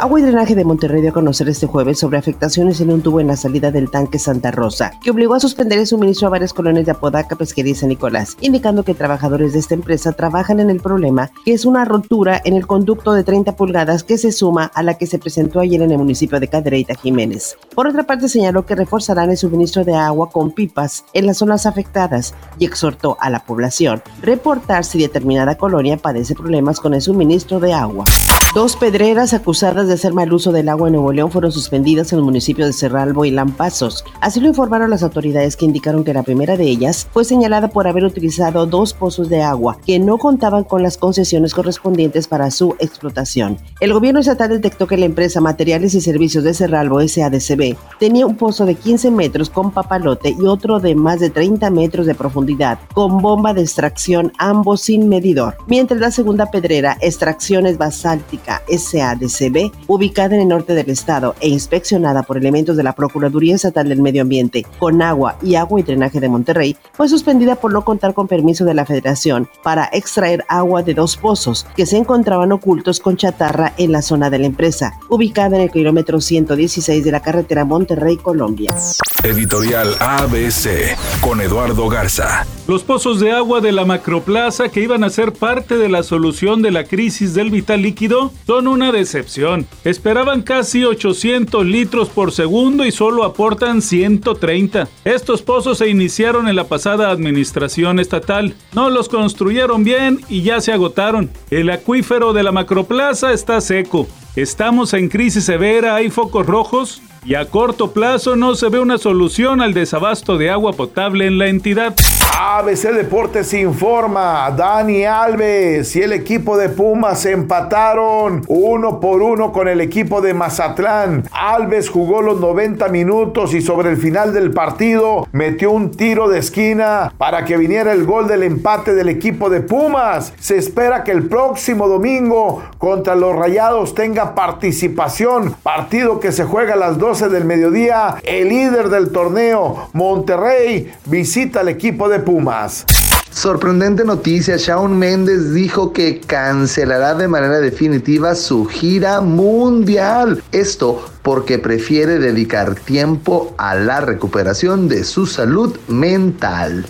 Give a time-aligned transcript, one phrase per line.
[0.00, 3.20] Agua y Drenaje de Monterrey dio a conocer este jueves sobre afectaciones en un tubo
[3.20, 6.54] en la salida del tanque Santa Rosa, que obligó a suspender el suministro a varias
[6.54, 10.70] colonias de Apodaca, Pesquería y San Nicolás, indicando que trabajadores de esta empresa trabajan en
[10.70, 14.70] el problema, que es una rotura en el conducto de 30 pulgadas que se suma
[14.74, 17.58] a la que se presentó ayer en el municipio de Cadereyta Jiménez.
[17.74, 21.66] Por otra parte, señaló que reforzarán el suministro de agua con pipas en las zonas
[21.66, 27.60] afectadas y exhortó a la población reportar si determinada colonia padece problemas con el suministro
[27.60, 28.06] de agua.
[28.52, 32.18] Dos pedreras acusadas de hacer mal uso del agua en Nuevo León fueron suspendidas en
[32.18, 34.04] el municipio de Cerralbo y Lampazos.
[34.20, 37.86] Así lo informaron las autoridades que indicaron que la primera de ellas fue señalada por
[37.86, 42.74] haber utilizado dos pozos de agua que no contaban con las concesiones correspondientes para su
[42.80, 43.56] explotación.
[43.78, 48.36] El gobierno estatal detectó que la empresa Materiales y Servicios de Cerralbo SADCB tenía un
[48.36, 52.80] pozo de 15 metros con papalote y otro de más de 30 metros de profundidad
[52.94, 60.34] con bomba de extracción ambos sin medidor, mientras la segunda pedrera, extracciones basálticas SADCB, ubicada
[60.36, 64.22] en el norte del estado e inspeccionada por elementos de la Procuraduría Estatal del Medio
[64.22, 68.28] Ambiente, con agua y agua y drenaje de Monterrey, fue suspendida por no contar con
[68.28, 73.16] permiso de la Federación para extraer agua de dos pozos que se encontraban ocultos con
[73.16, 77.64] chatarra en la zona de la empresa, ubicada en el kilómetro 116 de la carretera
[77.64, 78.74] Monterrey, Colombia.
[79.22, 82.46] Editorial ABC con Eduardo Garza.
[82.66, 86.62] Los pozos de agua de la macroplaza que iban a ser parte de la solución
[86.62, 89.66] de la crisis del vital líquido son una decepción.
[89.84, 94.88] Esperaban casi 800 litros por segundo y solo aportan 130.
[95.04, 98.54] Estos pozos se iniciaron en la pasada administración estatal.
[98.72, 101.30] No los construyeron bien y ya se agotaron.
[101.50, 104.08] El acuífero de la macroplaza está seco.
[104.36, 108.98] Estamos en crisis severa, hay focos rojos y a corto plazo no se ve una
[108.98, 111.94] solución al desabasto de agua potable en la entidad.
[112.42, 119.68] ABC Deportes informa, Dani Alves y el equipo de Pumas empataron uno por uno con
[119.68, 121.24] el equipo de Mazatlán.
[121.32, 126.38] Alves jugó los 90 minutos y sobre el final del partido metió un tiro de
[126.38, 130.32] esquina para que viniera el gol del empate del equipo de Pumas.
[130.40, 136.72] Se espera que el próximo domingo contra los Rayados tenga participación, partido que se juega
[136.72, 138.18] a las 12 del mediodía.
[138.22, 142.84] El líder del torneo, Monterrey, visita al equipo de Pumas.
[143.32, 150.40] Sorprendente noticia, Shawn Mendes dijo que cancelará de manera definitiva su gira mundial.
[150.52, 156.86] Esto porque prefiere dedicar tiempo a la recuperación de su salud mental.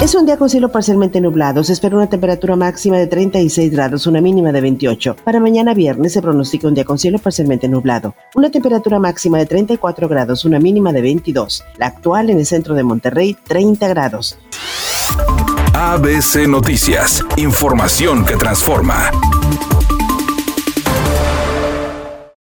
[0.00, 1.62] Es un día con cielo parcialmente nublado.
[1.62, 5.16] Se espera una temperatura máxima de 36 grados, una mínima de 28.
[5.24, 8.14] Para mañana viernes se pronostica un día con cielo parcialmente nublado.
[8.34, 11.64] Una temperatura máxima de 34 grados, una mínima de 22.
[11.78, 14.38] La actual en el centro de Monterrey, 30 grados.
[15.74, 17.24] ABC Noticias.
[17.36, 19.10] Información que transforma.